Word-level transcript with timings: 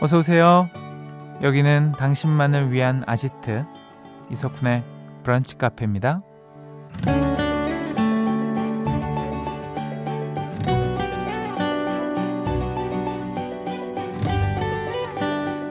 어서 0.00 0.18
오세요. 0.18 0.68
여기는 1.42 1.92
당신만을 1.98 2.70
위한 2.72 3.02
아지트 3.06 3.64
이석훈의 4.30 4.84
브런치 5.24 5.58
카페입니다. 5.58 6.20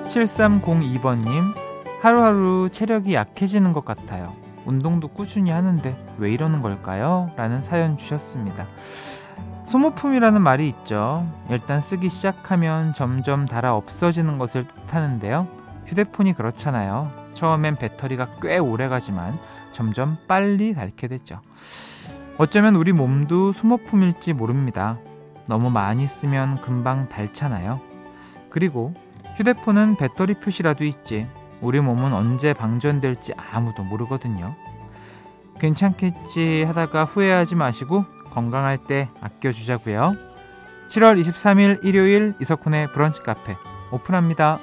7302번님, 0.08 1.54
하루하루 2.02 2.70
체력이 2.70 3.14
약해지는 3.14 3.72
것 3.72 3.86
같아요. 3.86 4.36
운동도 4.66 5.08
꾸준히 5.08 5.52
하는데 5.52 5.96
왜 6.18 6.32
이러는 6.32 6.62
걸까요? 6.62 7.30
라는 7.38 7.62
사연 7.62 7.96
주셨습니다. 7.96 8.68
소모품이라는 9.68 10.42
말이 10.42 10.68
있죠. 10.70 11.30
일단 11.50 11.82
쓰기 11.82 12.10
시작하면 12.10 12.94
점점 12.94 13.46
닳아 13.46 13.76
없어지는 13.76 14.38
것을 14.38 14.66
뜻하는데요. 14.66 15.48
휴대폰이 15.86 16.34
그렇잖아요. 16.34 17.12
처음엔 17.34 17.76
배터리가 17.76 18.30
꽤 18.42 18.58
오래 18.58 18.88
가지만 18.88 19.38
점점 19.74 20.18
빨리 20.26 20.74
닳게 20.74 21.10
되죠. 21.10 21.42
어쩌면 22.38 22.76
우리 22.76 22.94
몸도 22.94 23.52
소모품일지 23.52 24.34
모릅니다. 24.34 24.98
너무 25.48 25.70
많이 25.70 26.08
쓰면 26.08 26.62
금방 26.62 27.10
닳잖아요. 27.10 27.82
그리고 28.50 28.94
휴대폰은 29.36 29.98
배터리 29.98 30.34
표시라도 30.36 30.86
있지. 30.86 31.28
우리 31.60 31.82
몸은 31.82 32.14
언제 32.14 32.54
방전될지 32.54 33.34
아무도 33.36 33.84
모르거든요. 33.84 34.56
괜찮겠지 35.60 36.64
하다가 36.64 37.04
후회하지 37.04 37.56
마시고 37.56 38.06
건강할 38.38 38.78
때 38.78 39.10
아껴주자고요. 39.20 40.16
7월 40.90 41.20
23일 41.20 41.84
일요일 41.84 42.36
이석훈의 42.40 42.86
브런치 42.90 43.24
카페 43.24 43.56
오픈합니다. 43.92 44.60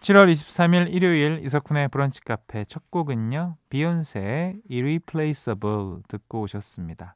7월 0.00 0.30
23일 0.30 0.92
일요일 0.92 1.40
이석훈의 1.42 1.88
브런치 1.88 2.20
카페 2.20 2.66
첫 2.66 2.90
곡은요. 2.90 3.56
비욘세의 3.70 4.60
Irreplaceable 4.70 6.02
듣고 6.06 6.42
오셨습니다. 6.42 7.14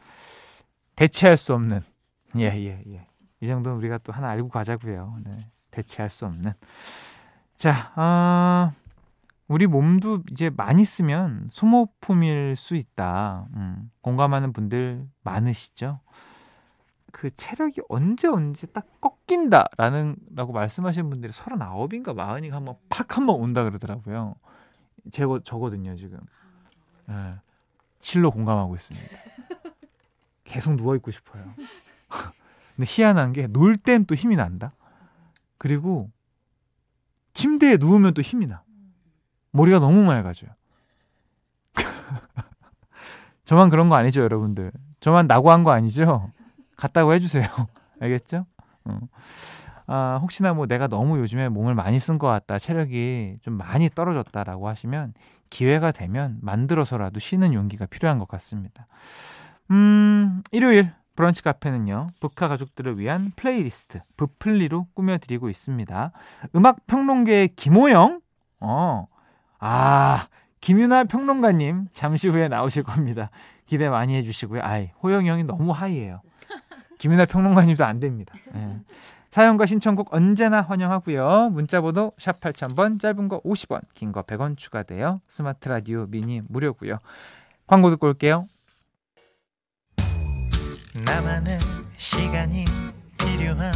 대체할 0.96 1.36
수 1.36 1.52
없는 1.52 1.82
예 2.38 2.44
예예 2.44 2.84
예, 2.86 2.94
예. 2.94 3.06
이 3.42 3.46
정도는 3.46 3.76
우리가 3.76 3.98
또 3.98 4.14
하나 4.14 4.30
알고 4.30 4.48
가자고요. 4.48 5.18
네. 5.26 5.36
대체할 5.72 6.08
수 6.08 6.24
없는 6.24 6.54
자 7.54 7.92
어, 7.96 8.72
우리 9.50 9.66
몸도 9.66 10.22
이제 10.30 10.48
많이 10.48 10.84
쓰면 10.84 11.50
소모품일 11.52 12.54
수 12.54 12.76
있다. 12.76 13.48
음, 13.56 13.90
공감하는 14.00 14.52
분들 14.52 15.08
많으시죠? 15.24 15.98
그 17.10 17.34
체력이 17.34 17.80
언제 17.88 18.28
언제 18.28 18.68
딱 18.68 18.86
꺾인다라는 19.00 20.14
라고 20.36 20.52
말씀하시는 20.52 21.10
분들이 21.10 21.32
39인가 21.32 22.14
40인가 22.14 22.52
한번 22.52 22.76
팍 22.88 23.16
한번 23.16 23.40
온다 23.40 23.64
그러더라고요. 23.64 24.36
제거 25.10 25.40
저거든요, 25.40 25.96
지금. 25.96 26.20
네. 27.08 27.34
실로 27.98 28.30
공감하고 28.30 28.76
있습니다. 28.76 29.08
계속 30.44 30.76
누워 30.76 30.94
있고 30.94 31.10
싶어요. 31.10 31.42
근데 32.76 32.86
희한한 32.86 33.32
게 33.32 33.48
놀 33.52 33.76
땐 33.76 34.04
또 34.04 34.14
힘이 34.14 34.36
난다. 34.36 34.70
그리고 35.58 36.08
침대에 37.34 37.78
누우면 37.78 38.14
또 38.14 38.22
힘이 38.22 38.46
나. 38.46 38.62
머리가 39.52 39.78
너무 39.78 40.04
맑아져요. 40.04 40.50
저만 43.44 43.68
그런 43.70 43.88
거 43.88 43.96
아니죠, 43.96 44.20
여러분들. 44.22 44.72
저만 45.00 45.26
나고 45.26 45.50
한 45.50 45.64
거 45.64 45.70
아니죠? 45.72 46.30
같다고 46.76 47.12
해주세요. 47.14 47.44
알겠죠? 48.00 48.46
어. 48.84 48.98
아, 49.86 50.18
혹시나 50.22 50.52
뭐 50.54 50.66
내가 50.66 50.86
너무 50.86 51.18
요즘에 51.18 51.48
몸을 51.48 51.74
많이 51.74 51.98
쓴 51.98 52.18
것 52.18 52.28
같다, 52.28 52.58
체력이 52.58 53.38
좀 53.42 53.54
많이 53.54 53.90
떨어졌다라고 53.90 54.68
하시면 54.68 55.14
기회가 55.50 55.90
되면 55.90 56.38
만들어서라도 56.42 57.18
쉬는 57.18 57.52
용기가 57.54 57.86
필요한 57.86 58.18
것 58.20 58.28
같습니다. 58.28 58.86
음, 59.72 60.42
일요일 60.52 60.92
브런치 61.16 61.42
카페는요, 61.42 62.06
브카 62.20 62.46
가족들을 62.48 62.98
위한 62.98 63.32
플레이리스트, 63.34 64.00
부플리로 64.16 64.86
꾸며드리고 64.94 65.48
있습니다. 65.50 66.12
음악 66.54 66.86
평론계의 66.86 67.48
김호영, 67.56 68.20
어, 68.60 69.06
아, 69.60 70.26
김윤하 70.60 71.04
평론가님, 71.04 71.88
잠시 71.92 72.28
후에 72.28 72.48
나오실 72.48 72.82
겁니다. 72.82 73.30
기대 73.66 73.88
많이 73.88 74.16
해주시고요. 74.16 74.62
아이, 74.62 74.88
호영이 75.02 75.28
형이 75.28 75.44
너무 75.44 75.70
high예요. 75.72 76.20
김윤하 76.98 77.26
평론가님도 77.26 77.84
안 77.84 78.00
됩니다. 78.00 78.34
네. 78.52 78.78
사연과 79.30 79.64
신청곡 79.66 80.12
언제나 80.12 80.60
환영하고요. 80.60 81.50
문자번호 81.50 82.12
샵 82.18 82.40
8000번, 82.40 83.00
짧은 83.00 83.28
거 83.28 83.40
50원, 83.42 83.80
긴 83.94 84.10
거 84.12 84.22
100원 84.22 84.56
추가돼요. 84.58 85.20
스마트 85.28 85.68
라디오 85.68 86.06
미니 86.06 86.42
무료고요. 86.48 86.98
광고 87.68 87.90
듣고 87.90 88.08
올게요. 88.08 88.44
나만의 91.04 91.58
시간이 91.96 92.64
필요한 93.16 93.72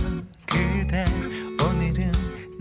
그대 0.46 1.04
오늘은 1.64 2.10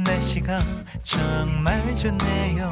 날씨가 0.05 0.59
정말 1.01 1.95
좋네요 1.95 2.71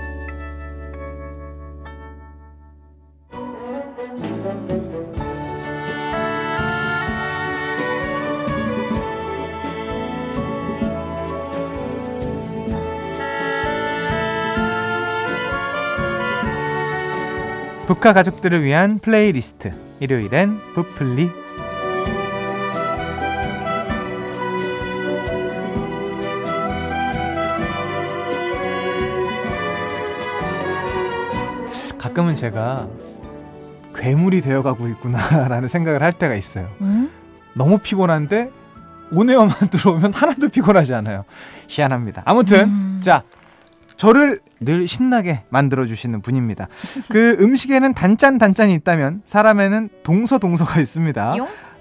북카 18.01 18.13
가족들을 18.13 18.63
위한 18.63 18.97
플레이리스트 18.97 19.71
일요일엔 19.99 20.57
부플리 20.73 21.29
가끔은 31.99 32.33
제가 32.33 32.87
괴물이 33.93 34.41
되어가고 34.41 34.87
있구나라는 34.87 35.67
생각을 35.67 36.01
할 36.01 36.11
때가 36.11 36.33
있어요. 36.33 36.71
음? 36.81 37.11
너무 37.53 37.77
피곤한데 37.77 38.49
오네어만 39.11 39.69
들어오면 39.69 40.13
하나도 40.15 40.49
피곤하지 40.49 40.95
않아요. 40.95 41.23
희한합니다. 41.67 42.23
아무튼 42.25 42.63
음. 42.67 42.99
자 43.03 43.21
저를 44.01 44.39
늘 44.59 44.87
신나게 44.87 45.43
만들어주시는 45.49 46.23
분입니다. 46.23 46.69
그 47.11 47.37
음식에는 47.39 47.93
단짠 47.93 48.39
단짠이 48.39 48.73
있다면 48.73 49.21
사람에는 49.25 49.89
동서 50.01 50.39
동서가 50.39 50.81
있습니다. 50.81 51.35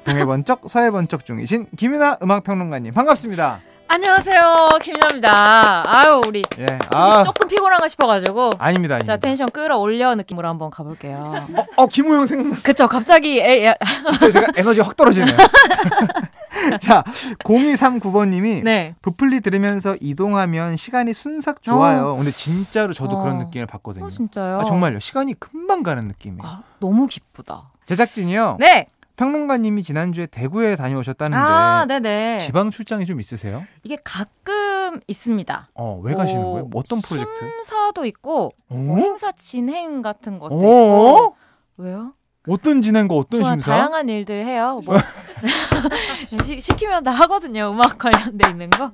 동해 0.04 0.26
번쩍 0.26 0.68
서해 0.68 0.90
번쩍 0.90 1.24
중이신 1.24 1.68
김윤아 1.78 2.18
음악평론가님 2.22 2.92
반갑습니다. 2.92 3.60
안녕하세요 3.92 4.68
김윤아입니다. 4.84 5.82
아유 5.84 6.20
우리 6.28 6.44
예, 6.60 6.66
아. 6.94 7.24
조금 7.24 7.48
피곤한가 7.48 7.88
싶어가지고 7.88 8.50
아닙니다, 8.56 8.94
아닙니다. 8.94 9.04
자 9.04 9.16
텐션 9.16 9.50
끌어올려 9.50 10.14
느낌으로 10.14 10.46
한번 10.48 10.70
가볼게요. 10.70 11.48
어, 11.56 11.64
어 11.74 11.86
김호영 11.88 12.24
생각났어. 12.26 12.62
그쵸 12.62 12.86
갑자기 12.86 13.40
에, 13.40 13.66
에. 13.66 13.74
제가 14.30 14.52
에너지 14.54 14.80
확 14.80 14.94
떨어지네요. 14.94 15.36
자, 16.80 17.02
0239번님이 17.42 18.62
네. 18.62 18.94
부플리 19.02 19.40
들으면서 19.40 19.96
이동하면 20.00 20.76
시간이 20.76 21.12
순삭 21.12 21.60
좋아요. 21.60 22.10
어. 22.10 22.16
근데 22.16 22.30
진짜로 22.30 22.92
저도 22.92 23.16
어. 23.16 23.22
그런 23.22 23.38
느낌을 23.38 23.66
받거든요. 23.66 24.04
어, 24.04 24.08
진짜요? 24.08 24.60
아, 24.60 24.64
정말요. 24.64 25.00
시간이 25.00 25.34
금방 25.40 25.82
가는 25.82 26.06
느낌이에요. 26.06 26.42
아, 26.44 26.62
너무 26.78 27.08
기쁘다. 27.08 27.70
제작진이요. 27.86 28.58
네. 28.60 28.86
평론가님이 29.20 29.82
지난주에 29.82 30.24
대구에 30.24 30.76
다녀오셨다는데 30.76 31.36
아, 31.36 31.84
네네. 31.86 32.38
지방 32.38 32.70
출장이 32.70 33.04
좀 33.04 33.20
있으세요? 33.20 33.62
이게 33.82 33.98
가끔 34.02 34.98
있습니다. 35.06 35.68
어, 35.74 36.00
왜 36.02 36.14
가시는 36.14 36.42
어, 36.42 36.52
거예요? 36.52 36.70
어떤 36.72 36.98
프로젝트? 37.02 37.38
심사도 37.38 38.06
있고 38.06 38.48
뭐 38.68 38.96
행사 38.96 39.30
진행 39.32 40.00
같은 40.00 40.38
것도 40.38 40.54
있고 40.54 41.36
왜요? 41.76 42.14
어떤 42.48 42.80
진행과 42.80 43.14
어떤 43.14 43.44
심사? 43.44 43.72
다양한 43.72 44.08
일들 44.08 44.46
해요. 44.46 44.80
뭐 44.86 44.96
시, 46.46 46.58
시키면 46.58 47.02
다 47.02 47.10
하거든요. 47.10 47.72
음악 47.72 47.98
관련돼 47.98 48.48
있는 48.48 48.70
거. 48.70 48.90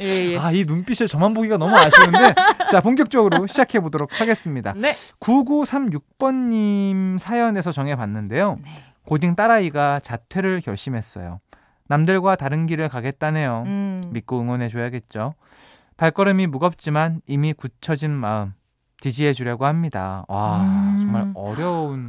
예. 0.00 0.04
예, 0.06 0.32
예. 0.32 0.38
아이 0.38 0.64
눈빛을 0.64 1.06
저만 1.06 1.34
보기가 1.34 1.58
너무 1.58 1.76
아쉬운데 1.76 2.34
자 2.72 2.80
본격적으로 2.80 3.46
시작해 3.46 3.80
보도록 3.80 4.18
하겠습니다. 4.18 4.72
네. 4.74 4.94
9936번님 5.20 7.18
사연에서 7.18 7.72
정해봤는데요. 7.72 8.58
네. 8.64 8.93
고딩 9.06 9.34
딸아이가 9.36 10.00
자퇴를 10.00 10.60
결심했어요. 10.60 11.40
남들과 11.88 12.36
다른 12.36 12.66
길을 12.66 12.88
가겠다네요. 12.88 13.64
음. 13.66 14.02
믿고 14.08 14.40
응원해줘야겠죠. 14.40 15.34
발걸음이 15.96 16.46
무겁지만 16.46 17.20
이미 17.26 17.52
굳혀진 17.52 18.10
마음 18.10 18.54
지지해 19.00 19.32
주려고 19.34 19.66
합니다. 19.66 20.24
와, 20.28 20.62
음. 20.62 20.96
정말 21.00 21.30
어려운 21.34 22.08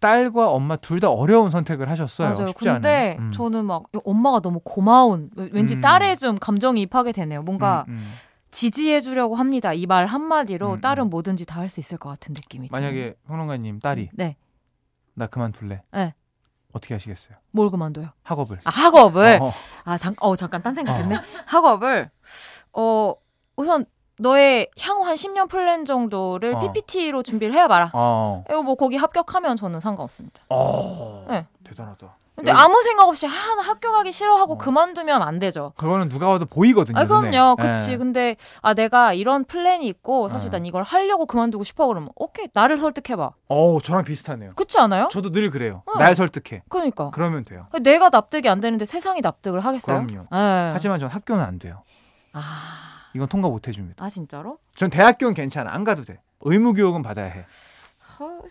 딸과 0.00 0.50
엄마 0.50 0.76
둘 0.76 0.98
다 0.98 1.10
어려운 1.10 1.50
선택을 1.50 1.88
하셨어요. 1.90 2.30
맞아요. 2.30 2.46
쉽지 2.48 2.64
근데 2.64 3.16
음. 3.20 3.30
저는 3.32 3.66
막 3.66 3.84
엄마가 4.04 4.40
너무 4.40 4.60
고마운 4.64 5.30
왠지 5.52 5.74
음. 5.76 5.80
딸에 5.80 6.14
좀 6.16 6.36
감정이 6.38 6.80
입하게 6.82 7.12
되네요. 7.12 7.42
뭔가 7.42 7.84
음, 7.88 7.94
음. 7.94 8.02
지지해 8.50 9.00
주려고 9.00 9.36
합니다. 9.36 9.72
이 9.74 9.86
말 9.86 10.06
한마디로 10.06 10.72
음, 10.72 10.80
딸은 10.80 11.10
뭐든지 11.10 11.46
다 11.46 11.60
할 11.60 11.68
수 11.68 11.80
있을 11.80 11.98
것 11.98 12.08
같은 12.08 12.32
느낌이 12.32 12.68
만약에 12.72 13.14
평론가님 13.26 13.78
딸이 13.78 14.08
네. 14.14 14.36
나 15.14 15.26
그만둘래. 15.26 15.82
네. 15.92 16.14
어떻게 16.72 16.94
하시겠어요? 16.94 17.36
뭘 17.50 17.68
그만둬요? 17.70 18.10
학업을. 18.22 18.60
아, 18.64 18.70
학업을. 18.70 19.38
어. 19.42 19.50
아, 19.84 19.98
잠, 19.98 20.14
어, 20.20 20.36
잠깐 20.36 20.62
딴 20.62 20.74
생각했네. 20.74 21.16
어. 21.16 21.20
학업을 21.46 22.10
어, 22.72 23.14
우선 23.56 23.84
너의 24.18 24.68
향후 24.78 25.04
한 25.04 25.14
10년 25.16 25.48
플랜 25.48 25.84
정도를 25.84 26.54
어. 26.54 26.60
PPT로 26.60 27.22
준비를 27.22 27.54
해봐라. 27.54 27.90
어. 27.94 28.44
이거 28.48 28.62
뭐 28.62 28.74
거기 28.74 28.96
합격하면 28.96 29.56
저는 29.56 29.80
상관없습니다. 29.80 30.42
어. 30.48 31.24
네. 31.28 31.46
대단하다. 31.64 32.16
근데 32.40 32.52
아무 32.52 32.82
생각 32.82 33.08
없이 33.08 33.26
하 33.26 33.54
나 33.54 33.62
학교 33.62 33.90
가기 33.92 34.12
싫어하고 34.12 34.54
어. 34.54 34.58
그만두면 34.58 35.22
안 35.22 35.38
되죠. 35.38 35.72
그거는 35.76 36.08
누가 36.08 36.28
봐도 36.28 36.46
보이거든요. 36.46 36.98
아, 36.98 37.06
그럼요. 37.06 37.56
눈에. 37.58 37.72
그치. 37.74 37.90
네. 37.92 37.96
근데 37.96 38.36
아 38.62 38.74
내가 38.74 39.12
이런 39.12 39.44
플랜이 39.44 39.86
있고 39.88 40.28
사실 40.28 40.50
네. 40.50 40.58
난 40.58 40.66
이걸 40.66 40.82
하려고 40.82 41.26
그만두고 41.26 41.64
싶어 41.64 41.86
그러면 41.86 42.10
오케이 42.16 42.48
나를 42.52 42.78
설득해봐. 42.78 43.30
어, 43.48 43.78
저랑 43.82 44.04
비슷하네요. 44.04 44.52
그렇지 44.54 44.78
않아요? 44.78 45.08
저도 45.10 45.30
늘 45.32 45.50
그래요. 45.50 45.82
어. 45.86 45.98
날 45.98 46.14
설득해. 46.14 46.62
그러니까. 46.68 47.10
그러면 47.12 47.44
돼요. 47.44 47.66
내가 47.82 48.08
납득이 48.10 48.48
안 48.48 48.60
되는데 48.60 48.84
세상이 48.84 49.20
납득을 49.20 49.60
하겠어요? 49.60 50.06
그럼요. 50.06 50.26
네. 50.30 50.70
하지만 50.72 50.98
전 50.98 51.08
학교는 51.08 51.42
안 51.42 51.58
돼요. 51.58 51.82
아. 52.32 52.40
이건 53.14 53.26
통과 53.28 53.48
못 53.48 53.66
해줍니다. 53.66 54.04
아 54.04 54.08
진짜로? 54.08 54.58
전 54.76 54.88
대학교는 54.90 55.34
괜찮아. 55.34 55.72
안 55.72 55.82
가도 55.84 56.02
돼. 56.04 56.20
의무 56.42 56.72
교육은 56.74 57.02
받아야 57.02 57.26
해. 57.26 57.44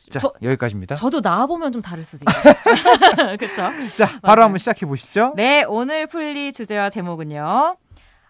자, 0.10 0.19
저, 0.19 0.33
여기까지입니다. 0.42 0.95
저도 0.95 1.19
나와보면 1.21 1.71
좀 1.71 1.81
다를 1.81 2.04
수도 2.04 2.25
있어요. 2.30 2.54
그렇죠? 3.38 3.56
자, 3.98 4.19
바로 4.21 4.42
맞아요. 4.42 4.44
한번 4.45 4.57
시작해 4.57 4.86
보시죠. 4.86 5.33
네, 5.36 5.63
오늘 5.63 6.07
풀리 6.07 6.51
주제와 6.54 6.89
제목은요. 6.89 7.77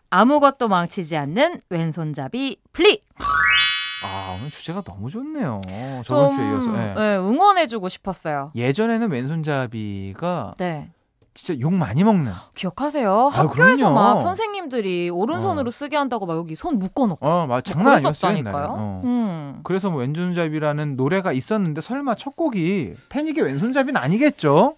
아무것도 0.09 0.67
망치지 0.67 1.15
않는 1.17 1.59
왼손잡이 1.69 2.57
플리. 2.73 3.03
아, 3.19 4.35
오늘 4.39 4.49
주제가 4.49 4.81
너무 4.81 5.09
좋네요. 5.09 5.61
저번 6.05 6.31
주에 6.31 6.45
이어서. 6.49 6.71
네. 6.71 6.93
네, 6.95 7.17
응원해주고 7.17 7.89
싶었어요. 7.89 8.51
예전에는 8.55 9.11
왼손잡이가 9.11 10.55
네. 10.57 10.91
진짜 11.33 11.59
욕 11.61 11.73
많이 11.73 12.03
먹는. 12.03 12.33
기억하세요? 12.55 13.31
아, 13.33 13.37
학교에서 13.39 13.91
막 13.91 14.19
선생님들이 14.19 15.09
오른손으로 15.09 15.67
어. 15.67 15.71
쓰게 15.71 15.95
한다고 15.95 16.25
막 16.25 16.35
여기 16.37 16.55
손 16.55 16.79
묶어놓고. 16.79 17.25
어, 17.25 17.45
막 17.47 17.63
장난 17.63 18.01
옛날에. 18.03 18.65
어. 18.67 19.01
음. 19.03 19.59
그래서 19.63 19.89
뭐 19.89 20.01
왼손잡이라는 20.01 20.95
노래가 20.95 21.31
있었는데 21.31 21.81
설마 21.81 22.15
첫 22.15 22.35
곡이 22.35 22.93
패닉의 23.09 23.43
왼손잡이는 23.43 23.95
아니겠죠? 24.01 24.75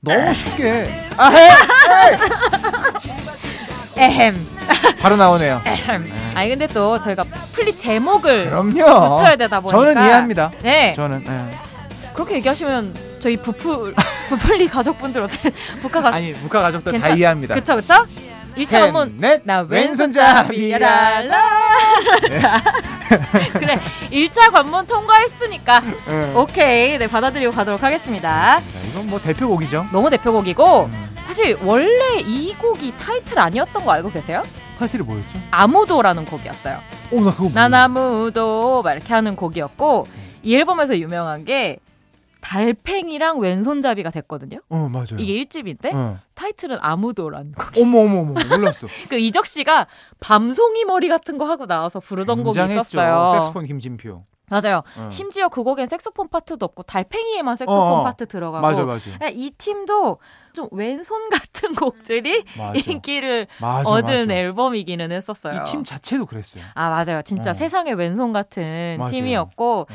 너무 0.00 0.32
쉽게. 0.32 0.88
아 1.16 1.28
해. 1.28 1.50
에헴. 3.96 4.34
바로 5.00 5.16
나오네요. 5.16 5.60
에헴. 5.64 6.04
네. 6.04 6.32
아니 6.34 6.48
근데 6.48 6.66
또 6.68 6.98
저희가 6.98 7.24
플리 7.52 7.76
제목을 7.76 8.46
그럼요. 8.48 9.14
붙여야 9.14 9.36
되다 9.36 9.60
보니까 9.60 9.78
저는 9.78 10.02
이해합니다. 10.02 10.50
네. 10.62 10.94
저는 10.94 11.24
네. 11.24 11.50
그렇게 12.14 12.36
얘기하시면 12.36 13.09
저희 13.20 13.36
부풀 13.36 13.94
부풀리 14.28 14.68
가족분들 14.68 15.22
어쨌든 15.22 15.52
북한 15.80 16.02
가 16.02 16.14
아니 16.14 16.32
북한 16.32 16.62
가족들 16.62 16.92
괜찮... 16.92 17.10
다 17.10 17.16
이해합니다. 17.16 17.54
그쵸 17.54 17.76
그쵸? 17.76 17.94
1차 18.56 18.80
원문 18.82 19.42
나 19.44 19.60
왼손잡이라 19.60 21.22
네. 21.22 22.38
자 22.38 22.60
그래 23.54 23.78
1차 24.10 24.50
관문 24.50 24.86
통과했으니까 24.86 25.80
네. 25.80 26.34
오케이 26.34 26.98
네 26.98 27.06
받아들이고 27.06 27.52
가도록 27.52 27.82
하겠습니다. 27.82 28.60
이건 28.90 29.08
뭐 29.08 29.20
대표곡이죠. 29.20 29.86
너무 29.92 30.10
대표곡이고 30.10 30.84
음. 30.86 31.10
사실 31.26 31.56
원래 31.62 32.20
이 32.20 32.54
곡이 32.54 32.94
타이틀 32.98 33.38
아니었던 33.38 33.84
거 33.84 33.92
알고 33.92 34.10
계세요? 34.10 34.42
타이틀이 34.78 35.04
뭐였죠? 35.04 35.28
아무도라는 35.50 36.24
곡이었어요. 36.24 36.78
오, 37.12 37.20
나 37.20 37.32
그거 37.32 37.50
난 37.54 37.72
아무도 37.72 38.82
막 38.82 38.92
이렇게 38.92 39.12
하는 39.12 39.36
곡이었고 39.36 40.06
이 40.42 40.56
앨범에서 40.56 40.96
유명한 40.98 41.44
게 41.44 41.78
달팽이랑 42.40 43.38
왼손잡이가 43.38 44.10
됐거든요. 44.10 44.60
어 44.68 44.88
맞아요. 44.90 45.16
이게 45.18 45.44
1집인데 45.44 45.94
어. 45.94 46.18
타이틀은 46.34 46.78
아무도란 46.80 47.52
곡. 47.52 47.66
어머 47.80 48.00
어머 48.00 48.20
어머 48.20 48.34
몰랐어. 48.48 48.86
그 49.08 49.18
이적 49.18 49.46
씨가 49.46 49.86
밤송이 50.20 50.84
머리 50.84 51.08
같은 51.08 51.38
거 51.38 51.44
하고 51.44 51.66
나와서 51.66 52.00
부르던 52.00 52.42
곡이 52.44 52.58
있었어요. 52.62 53.30
색소폰 53.34 53.66
김진표. 53.66 54.24
맞아요. 54.52 54.82
어. 54.96 55.08
심지어 55.12 55.48
그 55.48 55.62
곡엔 55.62 55.86
색소폰 55.86 56.26
파트도 56.28 56.66
없고 56.66 56.82
달팽이에만 56.82 57.54
색소폰 57.54 57.78
어, 57.80 58.00
어. 58.00 58.02
파트 58.02 58.26
들어가고. 58.26 58.60
맞아, 58.66 58.84
맞아. 58.84 59.08
이 59.32 59.52
팀도 59.56 60.18
좀 60.54 60.66
왼손 60.72 61.28
같은 61.30 61.72
곡들이 61.76 62.42
맞아. 62.58 62.72
인기를 62.90 63.46
얻은. 63.84 64.28
앨범이기는 64.28 65.12
했었어요. 65.12 65.60
이 65.62 65.70
팀 65.70 65.84
자체도 65.84 66.26
그랬어요. 66.26 66.64
아 66.74 66.90
맞아요. 66.90 67.22
진짜 67.22 67.52
어. 67.52 67.54
세상의 67.54 67.94
왼손 67.94 68.32
같은 68.32 68.98
팀이었고 69.08 69.80
어. 69.82 69.86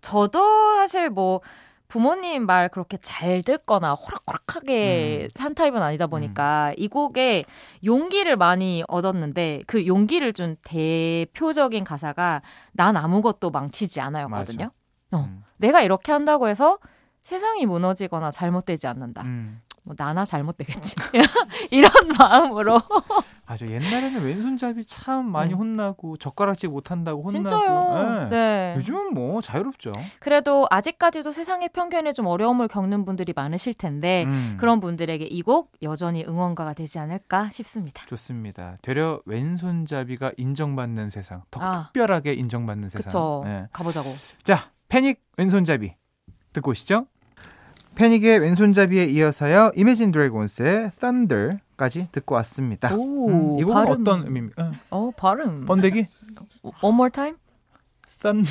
저도 0.00 0.76
사실 0.76 1.10
뭐 1.10 1.42
부모님 1.88 2.44
말 2.44 2.68
그렇게 2.68 2.98
잘 2.98 3.42
듣거나 3.42 3.94
호락호락하게 3.94 5.22
음. 5.24 5.28
산 5.34 5.54
타입은 5.54 5.82
아니다 5.82 6.06
보니까 6.06 6.68
음. 6.68 6.74
이 6.76 6.86
곡에 6.86 7.44
용기를 7.82 8.36
많이 8.36 8.84
얻었는데 8.88 9.62
그 9.66 9.86
용기를 9.86 10.34
준 10.34 10.56
대표적인 10.62 11.84
가사가 11.84 12.42
난 12.72 12.96
아무것도 12.96 13.50
망치지 13.50 14.00
않아요거든요. 14.02 14.70
어. 15.12 15.16
음. 15.16 15.42
내가 15.56 15.80
이렇게 15.80 16.12
한다고 16.12 16.48
해서 16.48 16.78
세상이 17.22 17.64
무너지거나 17.66 18.30
잘못되지 18.30 18.86
않는다. 18.86 19.22
음. 19.22 19.62
뭐 19.88 19.94
나나 19.96 20.26
잘못되겠지 20.26 20.96
이런 21.72 21.90
마음으로 22.18 22.82
맞아 23.46 23.66
옛날에는 23.66 24.22
왼손잡이 24.22 24.84
참 24.84 25.24
많이 25.32 25.48
네. 25.50 25.54
혼나고 25.56 26.18
젓가락질 26.18 26.68
못한다고 26.68 27.22
혼나고 27.22 27.30
진짜요. 27.30 28.28
네. 28.28 28.28
네. 28.28 28.74
요즘은 28.76 29.14
뭐 29.14 29.40
자유롭죠. 29.40 29.92
그래도 30.20 30.66
아직까지도 30.70 31.32
세상의 31.32 31.70
편견에 31.70 32.12
좀 32.12 32.26
어려움을 32.26 32.68
겪는 32.68 33.06
분들이 33.06 33.32
많으실 33.34 33.72
텐데 33.72 34.24
음. 34.28 34.56
그런 34.60 34.78
분들에게 34.80 35.24
이 35.24 35.42
곡 35.42 35.72
여전히 35.80 36.22
응원가가 36.28 36.74
되지 36.74 36.98
않을까 36.98 37.48
싶습니다. 37.50 38.04
좋습니다. 38.06 38.76
되려 38.82 39.22
왼손잡이가 39.24 40.32
인정받는 40.36 41.08
세상, 41.08 41.42
더 41.50 41.60
아. 41.62 41.84
특별하게 41.84 42.34
인정받는 42.34 42.90
세상. 42.90 43.04
그쵸. 43.04 43.42
네. 43.46 43.66
가보자고. 43.72 44.14
자 44.42 44.70
패닉 44.90 45.22
왼손잡이 45.38 45.94
듣고 46.52 46.72
오시죠. 46.72 47.06
패닉의 47.98 48.38
왼손잡이에 48.38 49.06
이어서요. 49.06 49.72
이매진 49.74 50.12
드래곤스의 50.12 50.92
Thunder까지 51.00 52.08
듣고 52.12 52.36
왔습니다. 52.36 52.94
오, 52.94 53.28
음, 53.28 53.58
이 53.58 53.64
곡은 53.64 53.74
발음. 53.74 54.00
어떤 54.00 54.24
의미입니까? 54.24 54.70
어, 54.90 55.10
발음. 55.16 55.64
번데기? 55.66 56.06
One 56.80 56.94
more 56.94 57.10
time? 57.10 57.36
Thun, 58.22 58.44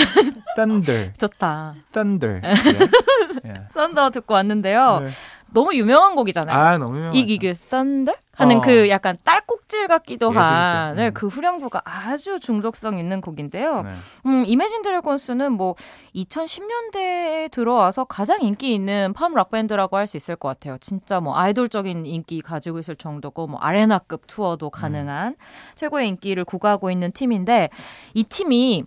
Thunder. 0.56 1.12
좋다. 1.18 1.74
Thunder. 1.92 2.40
예. 3.44 3.68
Thunder 3.74 4.10
듣고 4.10 4.32
왔는데요. 4.32 5.00
네. 5.04 5.10
너무 5.52 5.74
유명한 5.74 6.14
곡이잖아요. 6.14 6.56
아, 6.56 6.78
너무 6.78 6.96
유명한. 6.96 7.14
이기 7.14 7.36
그 7.36 7.54
Thunder 7.68 8.16
하는 8.36 8.56
어. 8.56 8.60
그 8.60 8.88
약간 8.88 9.16
딸꾹질 9.24 9.88
같기도 9.88 10.30
한 10.30 10.96
네, 10.96 11.08
음. 11.08 11.14
그 11.14 11.26
후렴구가 11.26 11.82
아주 11.84 12.38
중독성 12.40 12.98
있는 12.98 13.20
곡인데요. 13.20 13.82
네. 13.82 13.90
음, 14.26 14.44
이매진 14.46 14.82
드래곤스는 14.82 15.52
뭐 15.52 15.74
2010년대에 16.14 17.50
들어와서 17.50 18.04
가장 18.04 18.42
인기 18.42 18.74
있는 18.74 19.12
팝락 19.12 19.50
밴드라고 19.50 19.96
할 19.96 20.04
수 20.06 20.18
있을 20.18 20.36
것 20.36 20.48
같아요. 20.48 20.76
진짜 20.78 21.18
뭐 21.18 21.34
아이돌적인 21.34 22.04
인기 22.04 22.42
가지고 22.42 22.78
있을 22.78 22.94
정도고 22.94 23.46
뭐 23.46 23.58
아레나급 23.60 24.26
투어도 24.26 24.68
가능한 24.68 25.28
음. 25.28 25.36
최고의 25.76 26.08
인기를 26.10 26.44
구가하고 26.44 26.90
있는 26.90 27.10
팀인데 27.10 27.70
이 28.12 28.24
팀이 28.24 28.84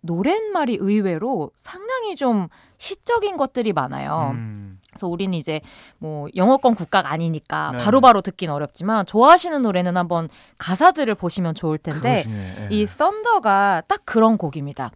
노랫말이 0.00 0.76
의외로 0.80 1.50
상당히 1.54 2.14
좀 2.16 2.48
시적인 2.76 3.36
것들이 3.36 3.72
많아요. 3.72 4.32
음. 4.34 4.77
그래서 4.90 5.06
우리는 5.06 5.36
이제 5.36 5.60
뭐 5.98 6.28
영어권 6.34 6.74
국가가 6.74 7.10
아니니까 7.10 7.72
네. 7.72 7.78
바로바로 7.78 8.00
바로 8.00 8.20
듣긴 8.22 8.50
어렵지만 8.50 9.06
좋아하시는 9.06 9.60
노래는 9.62 9.96
한번 9.96 10.28
가사들을 10.58 11.14
보시면 11.14 11.54
좋을 11.54 11.78
텐데 11.78 12.24
예. 12.26 12.68
이 12.70 12.86
썬더가 12.86 13.82
딱 13.86 14.02
그런 14.04 14.38
곡입니다. 14.38 14.90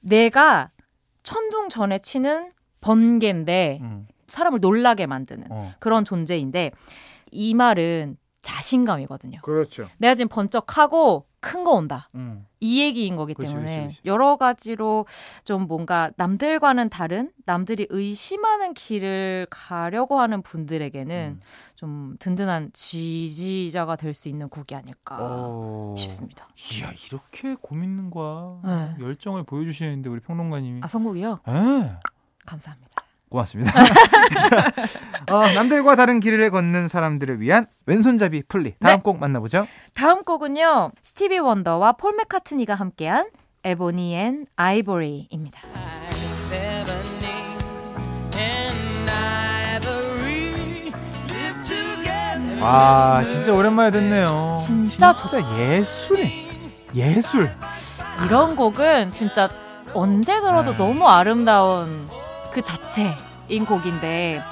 내가 0.00 0.70
천둥 1.22 1.68
전에 1.68 1.98
치는 1.98 2.52
번개인데 2.80 3.78
음. 3.80 4.08
사람을 4.26 4.60
놀라게 4.60 5.06
만드는 5.06 5.46
어. 5.50 5.72
그런 5.78 6.04
존재인데 6.04 6.72
이 7.30 7.54
말은 7.54 8.16
자신감이거든요. 8.42 9.40
그렇죠. 9.42 9.88
내가 9.98 10.14
지금 10.14 10.28
번쩍하고 10.28 11.26
큰 11.40 11.64
거 11.64 11.72
온다. 11.72 12.08
음. 12.14 12.46
이 12.60 12.82
얘기인 12.82 13.16
거기 13.16 13.34
때문에 13.34 13.84
그치, 13.86 13.96
그치. 13.96 14.08
여러 14.08 14.36
가지로 14.36 15.06
좀 15.44 15.66
뭔가 15.66 16.10
남들과는 16.16 16.90
다른 16.90 17.32
남들이 17.46 17.86
의심하는 17.90 18.74
길을 18.74 19.46
가려고 19.50 20.20
하는 20.20 20.42
분들에게는 20.42 21.38
음. 21.38 21.40
좀 21.76 22.16
든든한 22.18 22.70
지지자가 22.74 23.96
될 23.96 24.12
수 24.14 24.28
있는 24.28 24.48
곡이 24.48 24.74
아닐까 24.74 25.16
어... 25.20 25.94
싶습니다. 25.96 26.48
이야 26.74 26.92
이렇게 27.08 27.54
고민과 27.54 28.60
네. 28.64 28.96
열정을 29.04 29.44
보여주시는데 29.44 30.10
우리 30.10 30.20
평론가님이 30.20 30.80
아 30.82 30.88
선곡이요? 30.88 31.40
네. 31.46 31.92
감사합니다. 32.44 32.90
고맙습니다. 33.30 33.72
어, 35.30 35.52
남들과 35.52 35.96
다른 35.96 36.20
길을 36.20 36.50
걷는 36.50 36.88
사람들을 36.88 37.40
위한 37.40 37.66
왼손잡이 37.86 38.42
플리. 38.48 38.74
다음 38.80 38.96
네. 38.96 39.02
곡 39.02 39.18
만나보죠. 39.18 39.66
다음 39.94 40.24
곡은요. 40.24 40.90
스티비 41.02 41.38
원더와 41.38 41.92
폴 41.92 42.14
맥카트니가 42.16 42.74
함께한 42.74 43.30
Ebony 43.62 44.16
and 44.16 44.46
Ivory입니다. 44.56 45.60
아 52.62 53.24
진짜 53.24 53.52
오랜만에 53.54 53.90
듣네요. 53.90 54.54
진짜 54.66 55.14
진짜 55.14 55.38
예술이 55.56 56.50
예술. 56.94 57.48
이런 58.26 58.54
곡은 58.54 59.12
진짜 59.12 59.48
언제 59.94 60.40
들어도 60.40 60.72
아. 60.72 60.76
너무 60.76 61.08
아름다운 61.08 62.06
그 62.52 62.62
자체인 62.62 63.64
곡인데 63.66 64.42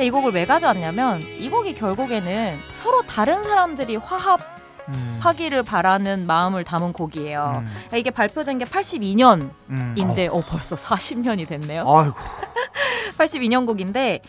이 0.00 0.10
곡을 0.10 0.32
왜 0.32 0.44
가져왔냐면 0.44 1.20
이 1.38 1.48
곡이 1.48 1.74
결국에는 1.74 2.58
서로 2.74 3.02
다른 3.02 3.42
사람들이 3.42 3.96
화합 3.96 4.40
음. 4.88 5.18
하기를 5.20 5.62
바라는 5.62 6.26
마음을 6.26 6.64
담은 6.64 6.92
곡이에요. 6.92 7.54
음. 7.56 7.66
그러니까 7.66 7.96
이게 7.96 8.10
발표된 8.10 8.58
게 8.58 8.64
82년인데, 8.64 9.50
음. 9.70 10.28
어. 10.30 10.38
어, 10.38 10.42
벌써 10.42 10.76
40년이 10.76 11.48
됐네요. 11.48 11.82
아이고. 11.82 12.14
82년 13.18 13.66
곡인데, 13.66 14.20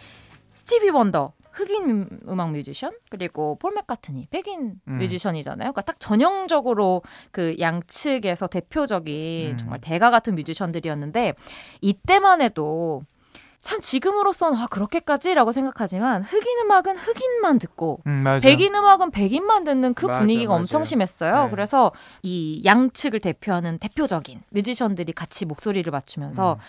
스티비 0.54 0.90
원더, 0.90 1.34
흑인 1.52 2.08
음악 2.28 2.52
뮤지션, 2.52 2.92
그리고 3.10 3.58
폴 3.60 3.74
맥카트니, 3.74 4.28
백인 4.30 4.76
음. 4.88 4.98
뮤지션이잖아요. 4.98 5.72
그러니까 5.72 5.82
딱 5.82 6.00
전형적으로 6.00 7.04
그 7.32 7.56
양측에서 7.60 8.48
대표적인 8.48 9.52
음. 9.52 9.58
정말 9.58 9.80
대가 9.80 10.10
같은 10.10 10.36
뮤지션들이었는데, 10.36 11.34
이때만 11.82 12.42
해도 12.42 13.04
참 13.68 13.82
지금으로선 13.82 14.56
아 14.56 14.66
그렇게까지라고 14.68 15.52
생각하지만 15.52 16.24
흑인 16.24 16.60
음악은 16.60 16.96
흑인만 16.96 17.60
듣고 17.60 18.00
음, 18.08 18.24
백인 18.42 18.74
음악은 18.74 19.12
백인만 19.12 19.66
듣는 19.66 19.94
그 19.94 20.06
맞아, 20.06 20.20
분위기가 20.20 20.52
맞아요. 20.52 20.60
엄청 20.62 20.86
심했어요. 20.86 21.44
네. 21.44 21.50
그래서 21.50 21.92
이 22.24 22.62
양측을 22.64 23.20
대표하는 23.20 23.78
대표적인 23.78 24.42
뮤지션들이 24.52 25.12
같이 25.12 25.46
목소리를 25.46 25.92
맞추면서 25.92 26.54
음. 26.54 26.60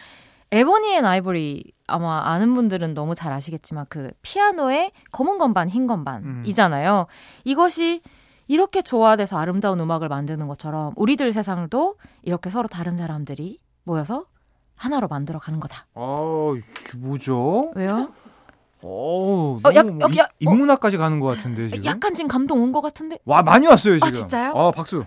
Ebony 0.50 0.96
and 0.96 1.04
Ivory 1.04 1.72
아마 1.86 2.32
아는 2.32 2.52
분들은 2.54 2.94
너무 2.94 3.14
잘 3.14 3.32
아시겠지만 3.32 3.86
그 3.88 4.10
피아노의 4.22 4.90
검은 5.12 5.38
건반 5.38 5.68
흰 5.68 5.86
건반이잖아요. 5.86 7.06
음. 7.08 7.12
이것이 7.44 8.02
이렇게 8.48 8.82
조화돼서 8.82 9.38
아름다운 9.38 9.78
음악을 9.78 10.08
만드는 10.08 10.48
것처럼 10.48 10.94
우리들 10.96 11.30
세상도 11.30 11.94
이렇게 12.22 12.50
서로 12.50 12.66
다른 12.66 12.96
사람들이 12.96 13.60
모여서 13.84 14.24
하나로 14.78 15.08
만들어 15.08 15.38
가는 15.38 15.60
거다. 15.60 15.86
아, 15.94 16.54
뭐죠? 16.96 17.72
왜요? 17.74 18.12
어, 18.80 19.58
어, 19.64 19.74
약, 19.74 19.86
이, 19.86 20.18
야, 20.18 20.24
어? 20.24 20.28
인문학까지 20.38 20.96
가는 20.98 21.18
것 21.18 21.26
같은데 21.36 21.68
지금. 21.68 21.84
약간 21.84 22.14
지금 22.14 22.28
감동 22.28 22.62
온 22.62 22.70
것 22.72 22.80
같은데. 22.80 23.18
와 23.24 23.42
많이 23.42 23.66
왔어요 23.66 23.94
아, 23.94 23.96
지금. 23.96 24.08
아 24.08 24.10
진짜요? 24.12 24.52
아 24.54 24.70
박수. 24.70 25.02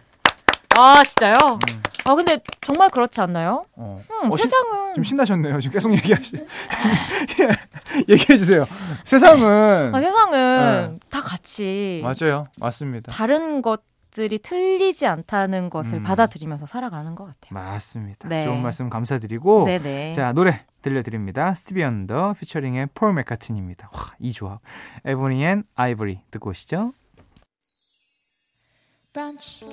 아 0.77 1.03
진짜요? 1.03 1.35
음. 1.53 1.81
아 2.05 2.15
근데 2.15 2.39
정말 2.61 2.89
그렇지 2.89 3.21
않나요? 3.21 3.65
어. 3.75 4.01
음, 4.23 4.31
어, 4.33 4.35
세상은 4.37 4.89
시, 4.89 4.95
좀 4.95 5.03
신나셨네요. 5.03 5.61
지금 5.61 5.73
계속 5.73 5.93
얘기하시. 5.93 6.33
얘기해 8.09 8.37
주세요. 8.37 8.65
세상은. 9.05 9.93
아, 9.95 10.01
세상은 10.01 10.91
네. 10.93 10.99
다 11.09 11.21
같이. 11.21 12.01
맞아요, 12.03 12.45
맞습니다. 12.57 13.11
다른 13.11 13.61
것 13.61 13.81
것들이 14.11 14.39
틀리지 14.39 15.07
않다는 15.07 15.69
것을 15.69 15.95
음. 15.95 16.03
받아들이면서 16.03 16.67
살아가는 16.67 17.15
것 17.15 17.25
같아요. 17.25 17.51
맞습니다. 17.51 18.27
네. 18.27 18.43
좋은 18.43 18.61
말씀 18.61 18.89
감사드리고 18.89 19.65
네네. 19.65 20.13
자 20.13 20.33
노래 20.33 20.65
들려드립니다. 20.81 21.55
스티비 21.55 21.83
원더 21.83 22.35
피처링의 22.39 22.89
폴 22.93 23.13
맥카트니입니다. 23.13 23.89
와, 23.93 23.99
이 24.19 24.31
조합. 24.31 24.59
Ebony 25.05 25.43
and 25.43 25.63
Ivory 25.75 26.19
듣고 26.29 26.51
오시죠. 26.51 26.93
브런치, 29.13 29.65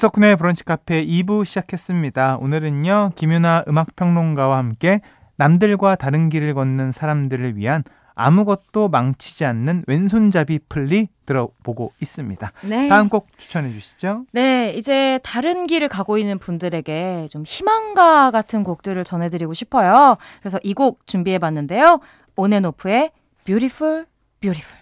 이석훈의 0.00 0.36
브런치 0.36 0.64
카페 0.64 1.04
2부 1.04 1.44
시작했습니다. 1.44 2.38
오늘은요, 2.40 3.10
김윤아 3.16 3.64
음악평론가와 3.68 4.56
함께 4.56 5.02
남들과 5.36 5.94
다른 5.96 6.30
길을 6.30 6.54
걷는 6.54 6.92
사람들을 6.92 7.58
위한 7.58 7.84
아무것도 8.14 8.88
망치지 8.88 9.44
않는 9.44 9.84
왼손잡이 9.86 10.60
플리 10.70 11.08
들어보고 11.26 11.92
있습니다. 12.00 12.50
네. 12.62 12.88
다음 12.88 13.10
곡 13.10 13.28
추천해 13.36 13.70
주시죠. 13.72 14.24
네, 14.32 14.72
이제 14.72 15.20
다른 15.22 15.66
길을 15.66 15.88
가고 15.88 16.16
있는 16.16 16.38
분들에게 16.38 17.26
좀 17.30 17.44
희망가 17.46 18.30
같은 18.30 18.64
곡들을 18.64 19.04
전해드리고 19.04 19.52
싶어요. 19.52 20.16
그래서 20.40 20.58
이 20.62 20.72
곡 20.72 21.06
준비해 21.06 21.38
봤는데요. 21.38 22.00
온앤오프의 22.36 23.10
Beautiful, 23.44 24.06
Beautiful. 24.40 24.80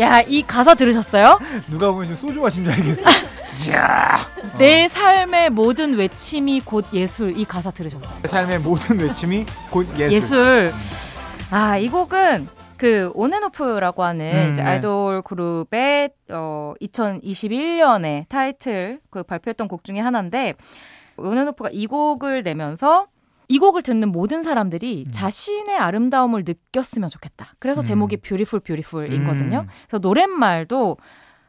야, 0.00 0.20
이 0.22 0.42
가사 0.42 0.74
들으셨어요? 0.74 1.38
누가 1.70 1.92
보면 1.92 2.16
소주 2.16 2.40
마신 2.40 2.64
줄 2.64 2.72
알겠어. 2.72 3.08
이야. 3.68 4.18
내 4.58 4.88
삶의 4.88 5.50
모든 5.50 5.94
외침이 5.94 6.60
곧 6.60 6.86
예술. 6.92 7.36
이 7.36 7.44
가사 7.44 7.70
들으셨어요? 7.70 8.12
내 8.22 8.28
삶의 8.28 8.60
모든 8.60 8.98
외침이 9.00 9.44
곧 9.70 9.86
예술. 9.98 10.12
예술. 10.12 10.72
아, 11.50 11.76
이 11.76 11.88
곡은 11.88 12.48
그 12.82 13.12
온앤오프라고 13.14 14.02
하는 14.02 14.48
음, 14.48 14.52
네. 14.54 14.62
아이돌 14.62 15.22
그룹의 15.22 16.10
어 16.30 16.72
2021년에 16.80 18.28
타이틀 18.28 18.98
그 19.08 19.22
발표했던 19.22 19.68
곡 19.68 19.84
중에 19.84 20.00
하나인데 20.00 20.54
온앤오프가 21.16 21.68
이 21.72 21.86
곡을 21.86 22.42
내면서 22.42 23.06
이 23.52 23.58
곡을 23.58 23.82
듣는 23.82 24.10
모든 24.10 24.42
사람들이 24.42 25.04
음. 25.06 25.10
자신의 25.12 25.76
아름다움을 25.76 26.44
느꼈으면 26.46 27.10
좋겠다. 27.10 27.52
그래서 27.58 27.82
음. 27.82 27.84
제목이 27.84 28.16
Beautiful 28.16 28.60
Beautiful이거든요. 28.60 29.58
음. 29.58 29.68
그래서 29.86 29.98
노랫말도 30.00 30.96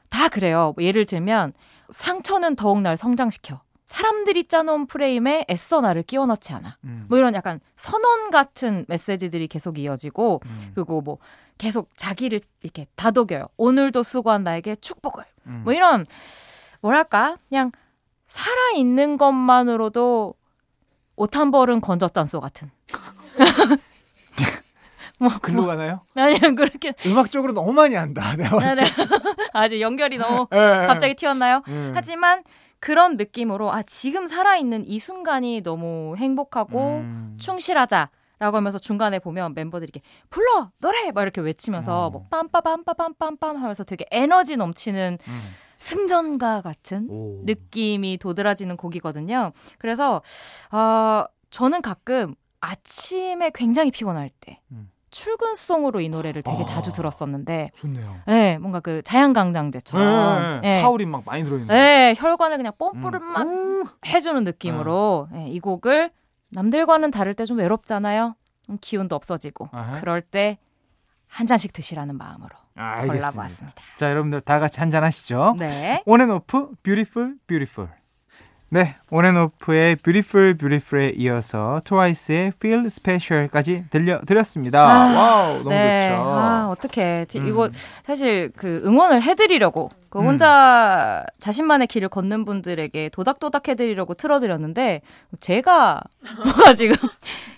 다 0.09 0.27
그래요. 0.27 0.73
뭐 0.75 0.83
예를 0.83 1.05
들면 1.05 1.53
상처는 1.91 2.57
더욱 2.57 2.81
날 2.81 2.97
성장시켜. 2.97 3.61
사람들이 3.85 4.43
짜놓은 4.45 4.87
프레임에 4.87 5.45
애써 5.49 5.79
나를 5.79 6.03
끼워 6.03 6.25
넣지 6.25 6.51
않아. 6.51 6.77
음. 6.83 7.05
뭐 7.07 7.17
이런 7.17 7.35
약간 7.35 7.61
선언 7.77 8.31
같은 8.31 8.83
메시지들이 8.89 9.47
계속 9.47 9.79
이어지고 9.79 10.41
음. 10.45 10.71
그리고 10.75 10.99
뭐 10.99 11.19
계속 11.57 11.87
자기를 11.95 12.41
이렇게 12.63 12.85
다독여요. 12.95 13.47
오늘도 13.55 14.03
수고한 14.03 14.43
나에게 14.43 14.75
축복을. 14.75 15.23
음. 15.45 15.61
뭐 15.63 15.71
이런 15.71 16.05
뭐랄까? 16.81 17.37
그냥 17.47 17.71
살아 18.27 18.71
있는 18.75 19.15
것만으로도 19.15 20.33
옷 21.15 21.35
한 21.35 21.51
벌은 21.51 21.81
건졌잖소 21.81 22.39
같은. 22.39 22.71
뭐, 25.19 25.29
글로 25.41 25.61
뭐, 25.61 25.67
가나요? 25.67 26.01
아니요 26.15 26.55
그렇게 26.55 26.93
음악적으로 27.05 27.53
너무 27.53 27.71
많이 27.71 27.95
한다. 27.95 28.35
내가 28.35 28.59
네, 28.59 28.75
네. 28.75 28.83
아주 29.53 29.79
연결이 29.79 30.17
너무 30.17 30.47
네, 30.51 30.57
갑자기 30.87 31.13
튀었나요? 31.13 31.61
네. 31.67 31.91
하지만 31.93 32.43
그런 32.79 33.15
느낌으로 33.15 33.71
아 33.71 33.83
지금 33.83 34.27
살아 34.27 34.57
있는 34.57 34.83
이 34.85 34.99
순간이 34.99 35.61
너무 35.61 36.15
행복하고 36.17 36.97
음. 36.99 37.37
충실하자. 37.39 38.09
라고 38.39 38.57
하면서 38.57 38.77
중간에 38.77 39.19
보면 39.19 39.53
멤버들이 39.53 39.89
이렇게 39.93 40.05
불러 40.29 40.69
노래 40.81 41.11
막 41.11 41.21
이렇게 41.21 41.39
외치면서 41.39 42.07
어. 42.07 42.09
뭐 42.09 42.25
빰빠밤빠밤빰빰 42.29 43.53
하면서 43.55 43.85
되게 43.85 44.05
에너지 44.11 44.57
넘치는 44.57 45.17
음. 45.25 45.41
승전가 45.87 46.61
같은 46.61 47.07
오. 47.09 47.41
느낌이 47.43 48.17
도드라지는 48.17 48.77
곡이거든요. 48.77 49.51
그래서 49.79 50.21
어, 50.71 51.25
저는 51.49 51.81
가끔 51.81 52.35
아침에 52.61 53.51
굉장히 53.53 53.91
피곤할 53.91 54.29
때 54.39 54.61
음. 54.71 54.89
출근송으로 55.11 55.99
이 55.99 56.07
노래를 56.09 56.41
되게 56.41 56.63
아, 56.63 56.65
자주 56.65 56.91
들었었는데 56.93 57.71
좋네요. 57.75 58.15
네, 58.25 58.57
뭔가 58.57 58.79
그 58.79 59.01
자양강장제처럼 59.03 60.61
네, 60.61 60.73
네, 60.75 60.81
파울이 60.81 61.05
막 61.05 61.23
많이 61.25 61.43
들어있는. 61.43 61.67
네, 61.67 62.15
혈관을 62.17 62.57
그냥 62.57 62.71
뽐뿌를 62.77 63.19
음. 63.19 63.33
막 63.33 63.41
음. 63.45 63.83
해주는 64.07 64.41
느낌으로 64.45 65.27
네. 65.31 65.49
이 65.49 65.59
곡을 65.59 66.11
남들과는 66.49 67.11
다를 67.11 67.33
때 67.33 67.43
좀 67.45 67.57
외롭잖아요. 67.57 68.35
기운도 68.79 69.15
없어지고 69.17 69.67
아하. 69.73 69.99
그럴 69.99 70.21
때 70.21 70.57
한 71.33 71.47
잔씩 71.47 71.73
드시라는 71.73 72.17
마음으로 72.17 72.49
아, 72.75 73.05
골라보았습니다. 73.05 73.81
자, 73.97 74.09
여러분들 74.09 74.41
다 74.41 74.59
같이 74.59 74.79
한 74.79 74.89
잔 74.91 75.03
하시죠. 75.03 75.55
네. 75.57 76.03
온앤오프 76.05 76.69
Beautiful 76.83 77.35
Beautiful. 77.47 77.87
네, 78.69 78.95
온앤오프의 79.11 79.97
Beautiful 79.97 80.55
Beautiful에 80.55 81.09
이어서 81.17 81.79
트와이스의 81.85 82.53
Feel 82.55 82.85
Special까지 82.87 83.85
들려드렸습니다. 83.91 84.81
아, 84.83 85.13
와우, 85.13 85.57
너무 85.59 85.69
네. 85.69 86.01
좋죠. 86.09 86.15
아, 86.23 86.67
어떡해. 86.71 87.25
음. 87.35 87.45
이거 87.45 87.69
사실 88.05 88.51
그 88.55 88.81
응원을 88.83 89.21
해드리려고 89.21 89.89
그 90.13 90.19
음. 90.19 90.27
혼자 90.27 91.23
음. 91.25 91.39
자신만의 91.39 91.87
길을 91.87 92.07
걷는 92.07 92.45
분들에게 92.45 93.09
도닥도닥 93.09 93.67
해드리려고 93.67 94.13
틀어드렸는데 94.13 95.01
제가 95.39 96.01
뭔가 96.45 96.73
지금 96.75 96.95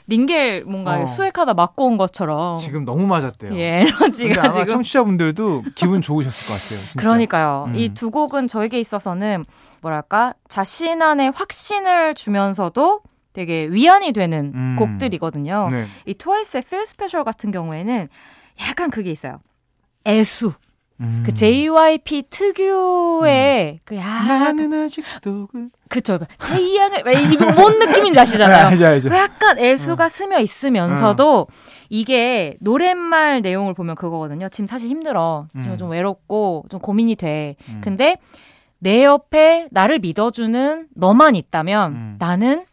링겔 0.07 0.63
뭔가 0.63 1.01
어. 1.01 1.05
수액 1.05 1.37
하나 1.37 1.53
맞고 1.53 1.85
온 1.85 1.97
것처럼 1.97 2.55
지금 2.55 2.85
너무 2.85 3.07
맞았대요. 3.07 3.53
예, 3.55 3.81
에너지가 3.99 4.51
지금 4.51 4.67
청취자분들도 4.67 5.63
기분 5.75 6.01
좋으셨을 6.01 6.47
것 6.47 6.53
같아요. 6.53 6.79
진짜. 6.87 6.99
그러니까요. 7.01 7.65
음. 7.67 7.75
이두 7.75 8.09
곡은 8.09 8.47
저에게 8.47 8.79
있어서는 8.79 9.43
뭐랄까 9.81 10.33
자신 10.47 11.01
안에 11.01 11.27
확신을 11.35 12.15
주면서도 12.15 13.01
되게 13.33 13.67
위안이 13.69 14.13
되는 14.13 14.53
음. 14.55 14.75
곡들이거든요. 14.79 15.67
네. 15.73 15.87
이 16.05 16.13
트와이스의 16.13 16.63
Feel 16.65 16.83
Special 16.83 17.25
같은 17.25 17.51
경우에는 17.51 18.07
약간 18.61 18.89
그게 18.89 19.11
있어요. 19.11 19.41
애수. 20.07 20.53
음. 21.01 21.23
그 21.25 21.33
JYP 21.33 22.23
특유의 22.29 23.73
음. 23.73 23.79
그 23.83 23.97
약간 23.97 24.55
나는 24.55 24.85
아직도 24.85 25.47
그 25.51 25.69
그쵸 25.89 26.17
태양을 26.39 27.01
이뭔 27.33 27.79
느낌인지 27.79 28.19
아시잖아요. 28.19 28.67
알죠, 28.67 28.85
알죠. 28.85 29.09
약간 29.09 29.59
애수가 29.59 30.03
음. 30.05 30.09
스며 30.09 30.39
있으면서도 30.39 31.47
음. 31.49 31.53
이게 31.89 32.55
노랫말 32.61 33.41
내용을 33.41 33.73
보면 33.73 33.95
그거거든요. 33.95 34.49
지금 34.49 34.67
사실 34.67 34.89
힘들어. 34.89 35.47
지금 35.57 35.73
음. 35.73 35.77
좀 35.77 35.89
외롭고 35.91 36.65
좀 36.69 36.79
고민이 36.79 37.15
돼. 37.15 37.55
음. 37.69 37.81
근데 37.83 38.17
내 38.79 39.03
옆에 39.03 39.67
나를 39.71 39.99
믿어주는 39.99 40.87
너만 40.95 41.35
있다면 41.35 41.91
음. 41.91 42.15
나는 42.19 42.63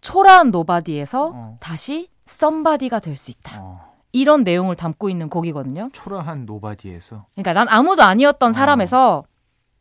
초라한 0.00 0.50
nobody에서 0.50 1.32
어. 1.34 1.56
다시 1.60 2.08
somebody가 2.26 3.00
될 3.00 3.16
수 3.16 3.30
있다. 3.30 3.93
어. 4.14 4.18
이런 4.18 4.44
내용을 4.44 4.76
담고 4.76 5.10
있는 5.10 5.28
곡이거든요. 5.28 5.90
초라한 5.92 6.46
nobody에서. 6.46 7.26
그러니까 7.34 7.52
난 7.52 7.68
아무도 7.68 8.02
아니었던 8.02 8.50
어. 8.50 8.52
사람에서 8.52 9.24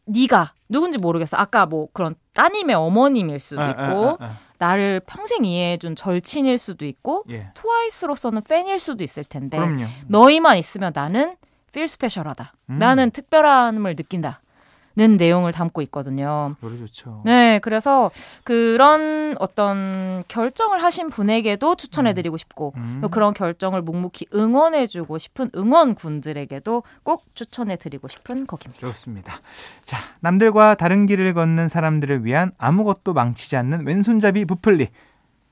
네가 0.06 0.54
누군지 0.70 0.98
모르겠어. 0.98 1.38
아까 1.38 1.66
뭐 1.66 1.88
그런 1.94 2.16
따님의 2.34 2.76
어머님일 2.76 3.40
수도 3.40 3.62
있고 3.62 4.18
에, 4.20 4.26
에, 4.26 4.28
에, 4.28 4.32
나를 4.58 5.02
평생 5.06 5.46
이해해준 5.46 5.96
절친일 5.96 6.58
수도 6.58 6.86
있고 6.86 7.24
예. 7.30 7.52
트와이스로서는 7.54 8.42
팬일 8.44 8.80
수도 8.80 9.04
있을 9.04 9.24
텐데 9.24 9.58
그럼요. 9.58 9.86
너희만 10.08 10.58
있으면 10.58 10.92
나는 10.96 11.36
필 11.72 11.88
스페셜하다. 11.88 12.54
음. 12.70 12.80
나는 12.80 13.12
특별함을 13.12 13.96
느낀다. 13.96 14.42
는 14.96 15.18
내용을 15.18 15.52
담고 15.52 15.82
있거든요. 15.84 16.56
노래 16.62 16.78
좋죠. 16.78 17.24
네, 17.26 17.58
그래서 17.64 18.12
그런 18.44 19.36
어떤 19.40 20.24
결정을 20.28 20.84
하신 20.84 21.10
분에게도 21.10 21.76
추천해드리고 21.76 22.36
음. 22.36 22.38
싶고 22.38 22.74
음. 22.78 23.02
그런 23.10 23.34
결정을 23.34 23.82
묵묵히 23.82 24.28
응원해주고 24.36 25.18
싶은 25.18 25.50
응원군들에게도 25.56 26.84
꼭 27.02 27.26
추천해드리고 27.34 28.08
싶은 28.08 28.46
곡입니다. 28.46 28.82
좋습니다. 28.88 29.34
자, 29.84 29.98
남들과 30.20 30.76
다른 30.76 31.08
길을 31.08 31.34
걷는 31.34 31.70
사람들을 31.70 32.24
위한 32.24 32.52
아무것도 32.60 33.14
망치지 33.14 33.58
않는 33.58 33.88
왼손잡이 33.88 34.46
부플리. 34.46 34.90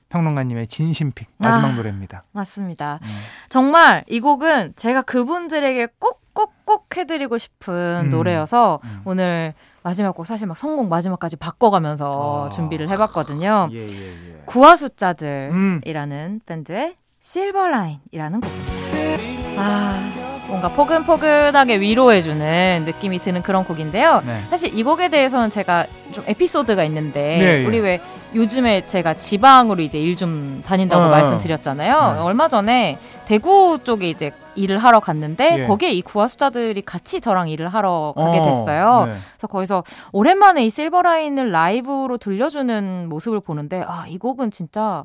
평론가님의 0.08 0.68
진심픽 0.68 1.26
마지막 1.38 1.70
아, 1.70 1.72
노래입니다. 1.72 2.22
맞습니다. 2.32 3.00
음. 3.02 3.08
정말 3.48 4.04
이 4.06 4.20
곡은 4.20 4.74
제가 4.76 5.02
그분들에게 5.02 5.88
꼭 5.98 6.21
꼭꼭 6.34 6.96
해드리고 6.96 7.38
싶은 7.38 8.02
음. 8.06 8.10
노래여서 8.10 8.80
음. 8.84 9.02
오늘 9.04 9.54
마지막 9.82 10.12
곡 10.14 10.26
사실 10.26 10.46
막 10.46 10.56
성공 10.56 10.88
마지막까지 10.88 11.36
바꿔가면서 11.36 12.46
아. 12.46 12.50
준비를 12.50 12.88
해봤거든요. 12.88 13.68
예, 13.72 13.78
예, 13.78 13.88
예. 13.88 14.42
구화 14.46 14.76
숫자들이라는 14.76 16.16
음. 16.30 16.40
밴드의 16.46 16.94
실버라인이라는 17.20 18.40
곡입니다. 18.40 18.72
아 19.58 20.12
뭔가 20.48 20.68
포근포근하게 20.68 21.80
위로해주는 21.80 22.82
느낌이 22.84 23.18
드는 23.20 23.42
그런 23.42 23.64
곡인데요. 23.64 24.22
네. 24.26 24.40
사실 24.50 24.76
이 24.76 24.82
곡에 24.82 25.08
대해서는 25.08 25.50
제가 25.50 25.86
좀 26.12 26.24
에피소드가 26.26 26.84
있는데 26.84 27.38
네, 27.38 27.64
우리 27.64 27.78
왜 27.80 28.00
요즘에 28.34 28.86
제가 28.86 29.14
지방으로 29.14 29.82
이제 29.82 29.98
일 29.98 30.16
좀 30.16 30.62
다닌다고 30.64 31.02
어, 31.02 31.06
어, 31.06 31.10
말씀드렸잖아요. 31.10 32.12
네. 32.14 32.20
얼마 32.20 32.48
전에 32.48 32.98
대구 33.24 33.78
쪽에 33.82 34.08
이제 34.10 34.30
일을 34.54 34.78
하러 34.78 35.00
갔는데 35.00 35.62
예. 35.62 35.66
거기에 35.66 35.90
이 35.92 36.02
구화수자들이 36.02 36.82
같이 36.82 37.20
저랑 37.20 37.48
일을 37.48 37.68
하러 37.68 38.14
가게 38.16 38.38
어, 38.38 38.42
됐어요. 38.42 39.06
네. 39.06 39.12
그래서 39.32 39.46
거기서 39.46 39.84
오랜만에 40.12 40.64
이 40.64 40.70
실버라인을 40.70 41.50
라이브로 41.50 42.18
들려주는 42.18 43.08
모습을 43.08 43.40
보는데 43.40 43.84
아 43.86 44.06
이 44.08 44.18
곡은 44.18 44.50
진짜 44.50 45.04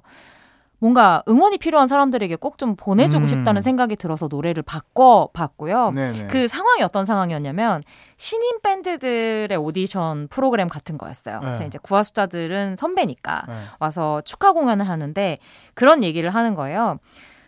뭔가 0.80 1.24
응원이 1.28 1.58
필요한 1.58 1.88
사람들에게 1.88 2.36
꼭 2.36 2.58
좀 2.58 2.76
보내주고 2.76 3.24
음. 3.24 3.28
싶다는 3.28 3.62
생각이 3.62 3.96
들어서 3.96 4.28
노래를 4.30 4.64
바꿔 4.64 5.30
봤고요. 5.34 5.92
네네. 5.92 6.28
그 6.28 6.48
상황이 6.48 6.84
어떤 6.84 7.06
상황이었냐면 7.06 7.82
신인 8.18 8.60
밴드들의 8.62 9.56
오디션 9.58 10.28
프로그램 10.30 10.68
같은 10.68 10.98
거였어요. 10.98 11.40
네. 11.40 11.46
그래서 11.46 11.64
이제 11.66 11.80
구화수자들은 11.82 12.76
선배니까 12.76 13.44
네. 13.48 13.54
와서 13.80 14.22
축하 14.22 14.52
공연을 14.54 14.88
하는데 14.90 15.38
그런 15.74 16.04
얘기를 16.04 16.30
하는 16.32 16.54
거예요. 16.56 16.98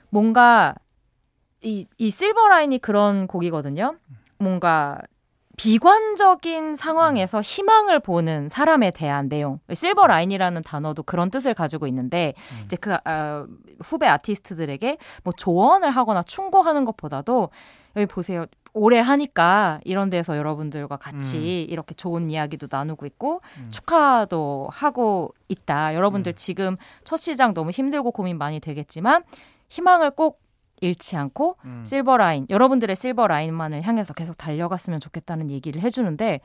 뭔가 0.09 0.73
이, 1.61 1.85
이 1.97 2.09
실버라인이 2.09 2.79
그런 2.79 3.27
곡이거든요. 3.27 3.95
뭔가 4.37 4.99
비관적인 5.59 6.75
상황에서 6.75 7.41
희망을 7.41 7.99
보는 7.99 8.47
사람에 8.47 8.91
대한 8.91 9.27
내용. 9.27 9.59
실버 9.73 10.07
라인이라는 10.07 10.61
단어도 10.61 11.03
그런 11.03 11.29
뜻을 11.29 11.53
가지고 11.53 11.85
있는데 11.87 12.33
음. 12.53 12.61
이제 12.63 12.77
그 12.77 12.93
어, 12.93 13.45
후배 13.81 14.07
아티스트들에게 14.07 14.97
뭐 15.25 15.33
조언을 15.35 15.91
하거나 15.91 16.23
충고하는 16.23 16.85
것보다도 16.85 17.49
여기 17.97 18.05
보세요. 18.05 18.45
오래 18.71 18.99
하니까 18.99 19.81
이런 19.83 20.09
데서 20.09 20.37
여러분들과 20.37 20.95
같이 20.95 21.65
음. 21.67 21.71
이렇게 21.73 21.93
좋은 21.93 22.29
이야기도 22.29 22.67
나누고 22.71 23.05
있고 23.07 23.41
음. 23.57 23.69
축하도 23.69 24.69
하고 24.71 25.33
있다. 25.49 25.93
여러분들 25.93 26.31
음. 26.31 26.35
지금 26.37 26.77
첫 27.03 27.17
시장 27.17 27.53
너무 27.53 27.71
힘들고 27.71 28.11
고민 28.11 28.37
많이 28.37 28.61
되겠지만 28.61 29.23
희망을 29.67 30.11
꼭 30.11 30.39
잃지 30.81 31.15
않고 31.15 31.57
음. 31.65 31.83
실버 31.85 32.17
라인 32.17 32.45
여러분들의 32.49 32.95
실버 32.95 33.27
라인만을 33.27 33.83
향해서 33.83 34.13
계속 34.13 34.37
달려갔으면 34.37 34.99
좋겠다는 34.99 35.49
얘기를 35.49 35.81
해주는데 35.81 36.41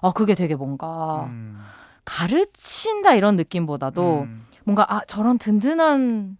어 0.00 0.12
그게 0.12 0.34
되게 0.34 0.54
뭔가 0.54 1.26
음. 1.26 1.58
가르친다 2.04 3.14
이런 3.14 3.36
느낌보다도 3.36 4.22
음. 4.22 4.46
뭔가 4.64 4.86
아 4.88 5.00
저런 5.06 5.38
든든한 5.38 6.36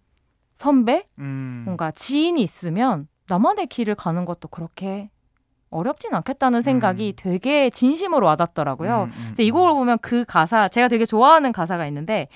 선배 0.53 1.07
음. 1.19 1.63
뭔가 1.65 1.91
지인이 1.91 2.41
있으면 2.41 3.07
나만의 3.27 3.67
길을 3.67 3.95
가는 3.95 4.25
것도 4.25 4.49
그렇게 4.49 5.09
어렵진 5.69 6.13
않겠다는 6.13 6.61
생각이 6.61 7.13
음. 7.13 7.13
되게 7.17 7.69
진심으로 7.71 8.27
와닿더라고요. 8.27 9.03
음, 9.05 9.11
음, 9.11 9.33
이 9.39 9.49
곡을 9.49 9.73
보면 9.73 9.97
그 9.99 10.23
가사 10.23 10.67
제가 10.67 10.87
되게 10.87 11.03
좋아하는 11.03 11.51
가사가 11.51 11.87
있는데 11.87 12.27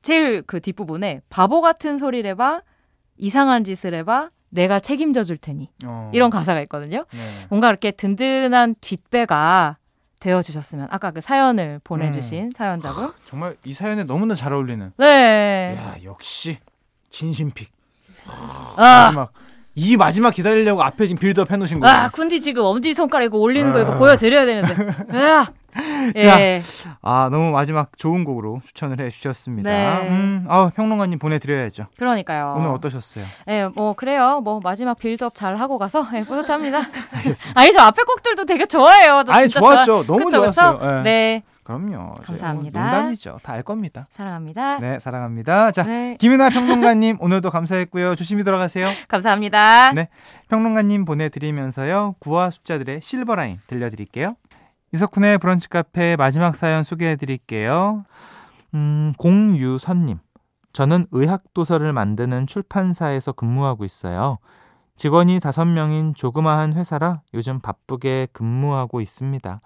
제일 0.00 0.42
그 0.42 0.60
뒷부분에 0.60 1.20
바보 1.28 1.60
같은 1.60 1.98
소리를 1.98 2.28
해봐 2.30 2.62
이상한 3.22 3.62
짓을 3.62 3.94
해봐 3.94 4.30
내가 4.50 4.80
책임져 4.80 5.22
줄 5.22 5.36
테니 5.36 5.70
어. 5.84 6.10
이런 6.12 6.28
가사가 6.28 6.60
있거든요. 6.62 7.06
네. 7.10 7.46
뭔가 7.48 7.68
이렇게 7.68 7.92
든든한 7.92 8.74
뒷배가 8.80 9.78
되어 10.18 10.42
주셨으면 10.42 10.88
아까 10.90 11.12
그 11.12 11.20
사연을 11.20 11.80
보내주신 11.84 12.44
음. 12.46 12.50
사연자분 12.50 13.04
하, 13.04 13.12
정말 13.24 13.56
이 13.64 13.72
사연에 13.72 14.02
너무나 14.04 14.34
잘 14.34 14.52
어울리는. 14.52 14.92
네. 14.98 15.76
야 15.78 15.94
역시 16.04 16.58
진심픽. 17.10 17.70
아. 18.76 19.04
마지막 19.06 19.32
이 19.76 19.96
마지막 19.96 20.30
기다리려고 20.32 20.82
앞에 20.82 21.06
지금 21.06 21.20
빌드업 21.20 21.50
해놓으신 21.50 21.78
거예요. 21.78 21.96
아 21.96 22.08
군디 22.08 22.40
지금 22.40 22.64
엄지 22.64 22.92
손가락 22.92 23.26
이거 23.26 23.38
올리는 23.38 23.72
거 23.72 23.80
이거 23.80 23.92
아. 23.92 23.98
보여드려야 23.98 24.44
되는데. 24.46 24.74
야 25.16 25.46
예. 26.16 26.60
자, 26.60 26.98
아 27.02 27.28
너무 27.30 27.50
마지막 27.50 27.96
좋은 27.96 28.24
곡으로 28.24 28.60
추천을 28.64 29.00
해주셨습니다. 29.00 29.70
네. 29.70 30.08
음, 30.08 30.44
아 30.48 30.70
평론가님 30.74 31.18
보내드려야죠. 31.18 31.86
그러니까요. 31.96 32.54
오늘 32.58 32.70
어떠셨어요? 32.70 33.24
네, 33.46 33.68
뭐 33.68 33.92
그래요. 33.94 34.40
뭐 34.40 34.60
마지막 34.62 34.98
빌드업 34.98 35.34
잘 35.34 35.56
하고 35.56 35.78
가서 35.78 36.06
네, 36.12 36.24
뿌듯합니다. 36.24 36.78
알겠습니다. 37.16 37.60
아니 37.60 37.72
저 37.72 37.80
앞에 37.80 38.02
곡들도 38.02 38.44
되게 38.44 38.66
좋아해요. 38.66 39.22
아니 39.28 39.48
좋았죠. 39.48 39.84
좋아... 39.84 40.06
너무 40.06 40.24
그쵸, 40.26 40.36
좋았어요. 40.52 40.78
그쵸? 40.78 40.86
네. 40.96 41.02
네. 41.02 41.42
그럼요. 41.64 42.14
감사합니다. 42.24 42.80
농담이죠. 42.82 43.38
다 43.44 43.52
알 43.52 43.62
겁니다. 43.62 44.08
사랑합니다. 44.10 44.78
네, 44.80 44.98
사랑합니다. 44.98 45.70
자, 45.70 45.84
네. 45.84 46.16
김윤아 46.18 46.48
평론가님 46.50 47.18
오늘도 47.20 47.50
감사했고요. 47.50 48.16
조심히 48.16 48.42
돌아가세요. 48.42 48.88
감사합니다. 49.08 49.92
네, 49.92 50.08
평론가님 50.48 51.04
보내드리면서요. 51.04 52.16
구화 52.18 52.50
숫자들의 52.50 53.00
실버라인 53.02 53.58
들려드릴게요. 53.68 54.34
이석훈의 54.92 55.38
브런치 55.38 55.70
카페 55.70 56.16
마지막 56.16 56.54
사연 56.54 56.82
소개해 56.82 57.16
드릴게요. 57.16 58.04
음, 58.74 59.14
공유선님. 59.16 60.18
저는 60.74 61.06
의학도서를 61.10 61.92
만드는 61.92 62.46
출판사에서 62.46 63.32
근무하고 63.32 63.84
있어요. 63.84 64.38
직원이 64.96 65.40
다섯 65.40 65.64
명인 65.64 66.14
조그마한 66.14 66.74
회사라 66.74 67.22
요즘 67.32 67.60
바쁘게 67.60 68.28
근무하고 68.32 69.00
있습니다. 69.00 69.60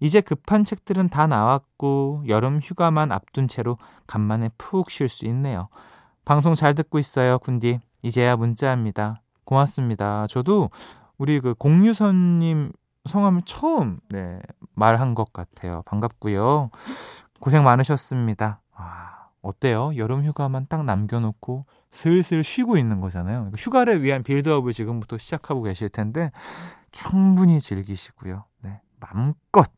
이제 0.00 0.20
급한 0.20 0.64
책들은 0.64 1.08
다 1.08 1.28
나왔고 1.28 2.24
여름 2.26 2.58
휴가만 2.58 3.12
앞둔 3.12 3.46
채로 3.46 3.76
간만에 4.08 4.50
푹 4.58 4.90
쉴 4.90 5.08
수 5.08 5.24
있네요. 5.26 5.68
방송 6.24 6.54
잘 6.54 6.74
듣고 6.74 6.98
있어요, 6.98 7.38
군디. 7.38 7.80
이제야 8.02 8.34
문자합니다. 8.36 9.22
고맙습니다. 9.44 10.26
저도 10.26 10.70
우리 11.16 11.38
그 11.38 11.54
공유선님 11.54 12.72
성함을 13.08 13.42
처음 13.44 13.98
네, 14.08 14.40
말한 14.74 15.14
것 15.14 15.32
같아요. 15.32 15.82
반갑고요. 15.86 16.70
고생 17.40 17.64
많으셨습니다. 17.64 18.60
아, 18.74 19.28
어때요? 19.42 19.96
여름 19.96 20.24
휴가만 20.24 20.66
딱 20.68 20.84
남겨놓고 20.84 21.66
슬슬 21.90 22.42
쉬고 22.42 22.76
있는 22.78 23.00
거잖아요. 23.00 23.50
휴가를 23.56 24.02
위한 24.02 24.22
빌드업을 24.22 24.72
지금부터 24.72 25.18
시작하고 25.18 25.62
계실 25.62 25.88
텐데 25.88 26.32
충분히 26.92 27.60
즐기시고요. 27.60 28.44
네, 28.62 28.80
마음껏 29.00 29.70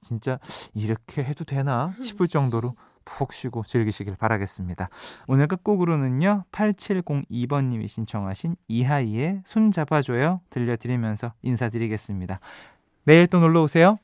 진짜 0.00 0.38
이렇게 0.74 1.24
해도 1.24 1.44
되나 1.44 1.94
싶을 2.02 2.28
정도로 2.28 2.74
푹 3.04 3.32
쉬고 3.32 3.64
즐기시길 3.64 4.16
바라겠습니다. 4.16 4.88
오늘 5.26 5.46
끝곡으로는요. 5.46 6.44
8702번님이 6.52 7.88
신청하신 7.88 8.56
이하이의 8.68 9.42
손 9.44 9.70
잡아줘요 9.70 10.40
들려드리면서 10.50 11.32
인사드리겠습니다. 11.42 12.40
내일 13.04 13.26
또 13.26 13.40
놀러 13.40 13.62
오세요. 13.62 13.98